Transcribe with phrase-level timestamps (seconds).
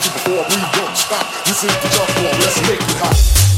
[0.00, 1.26] don't give we don't stop.
[1.44, 2.40] This is the jump one.
[2.40, 3.57] let's make it hot.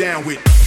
[0.00, 0.59] down with.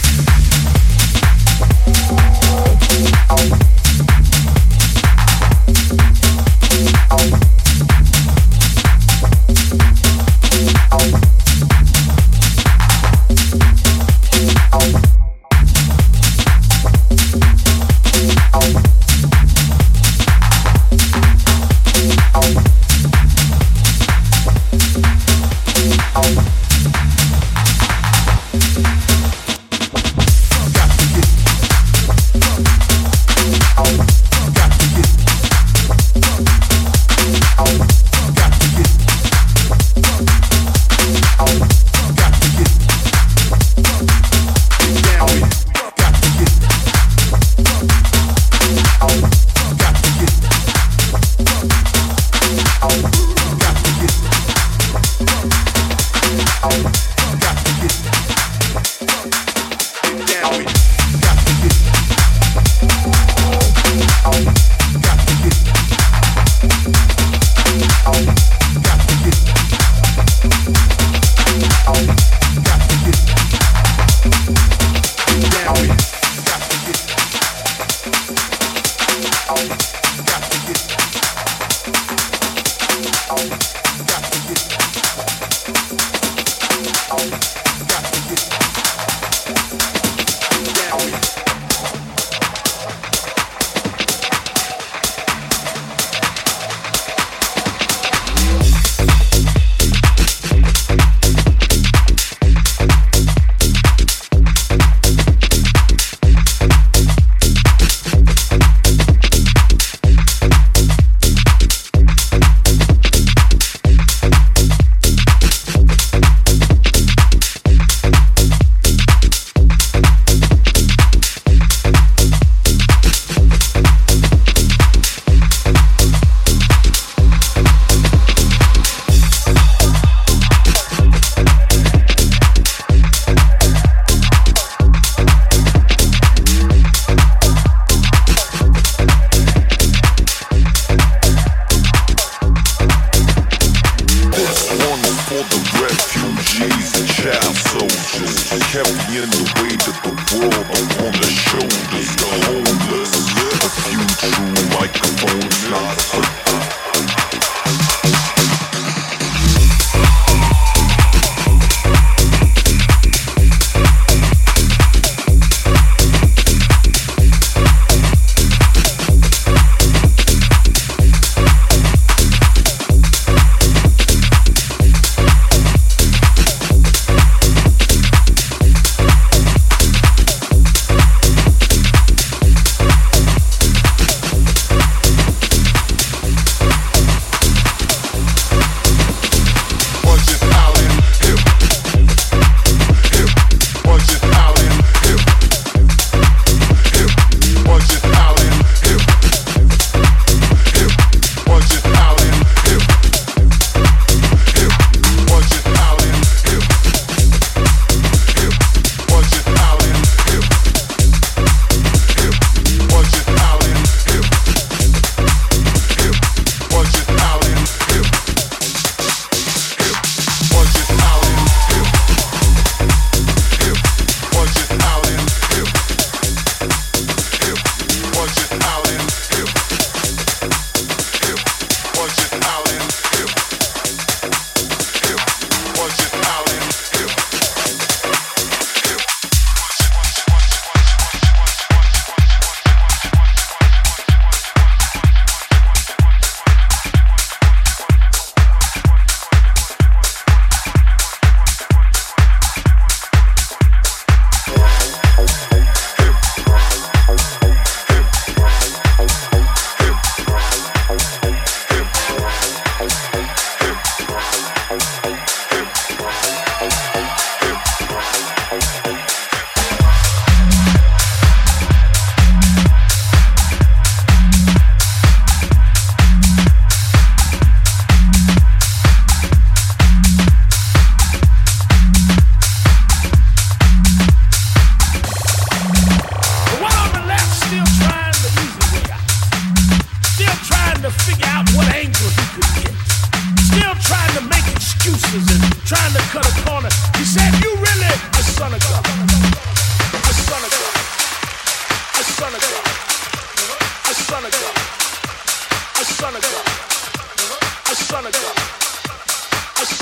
[56.82, 57.03] life.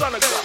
[0.02, 0.41] son of God.